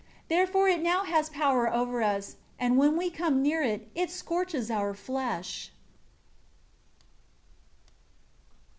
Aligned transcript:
Therefore 0.29 0.67
it 0.67 0.81
now 0.81 1.03
has 1.03 1.29
power 1.29 1.71
over 1.71 2.01
us; 2.01 2.37
and 2.59 2.75
when 2.75 2.97
we 2.97 3.11
come 3.11 3.43
near 3.43 3.61
it, 3.61 3.87
it 3.93 4.09
scorches 4.09 4.71
our 4.71 4.95
flesh." 4.95 5.69